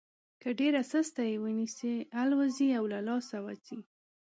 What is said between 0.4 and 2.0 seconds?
که ډېره سسته یې ونیسئ